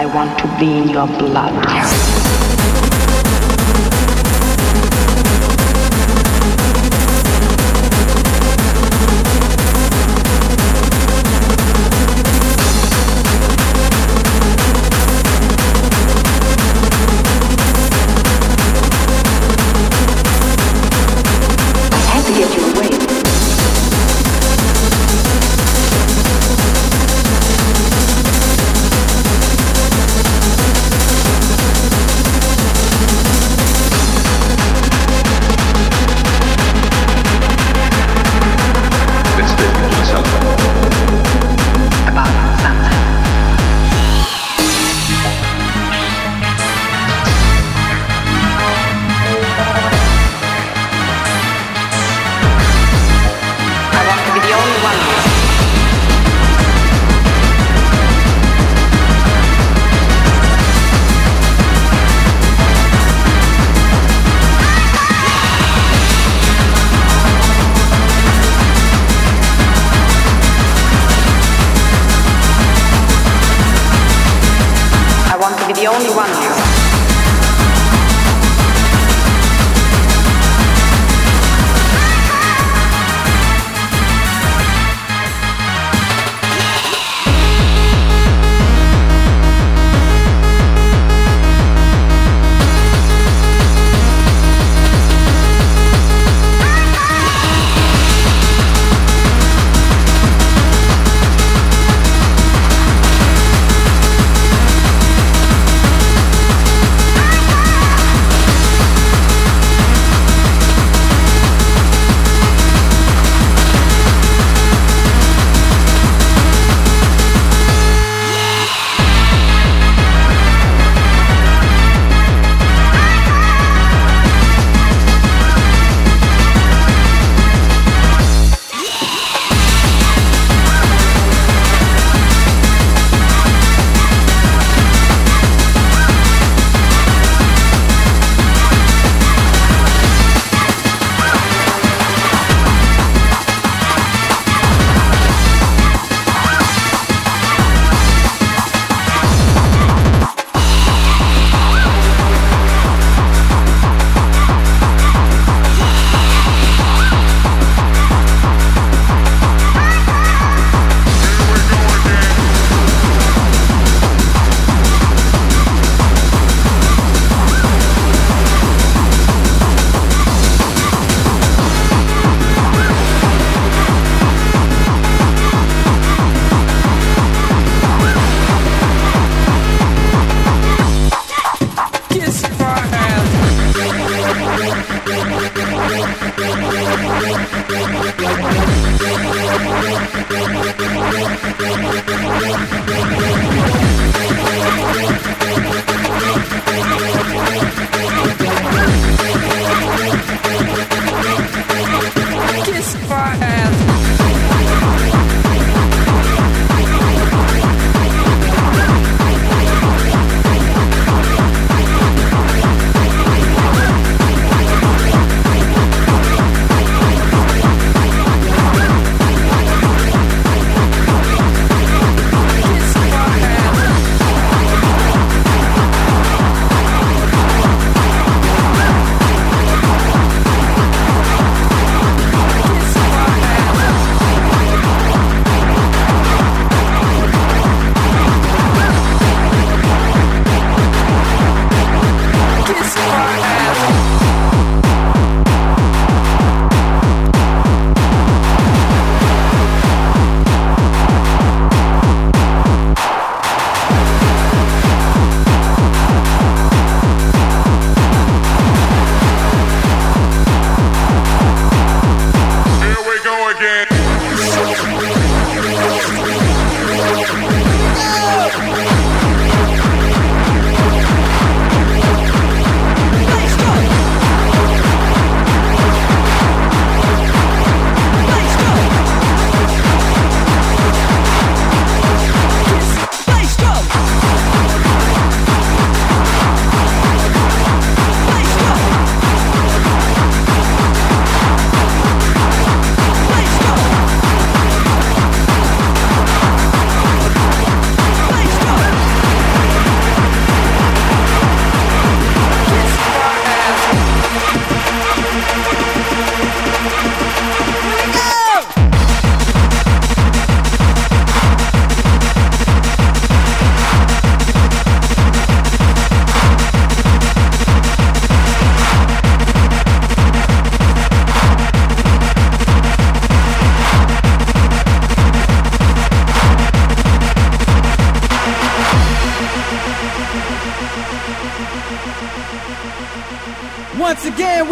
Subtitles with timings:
[0.00, 2.19] I want to be in your blood.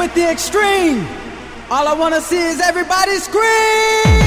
[0.09, 1.07] with the extreme.
[1.71, 4.19] All I wanna see is everybody scream.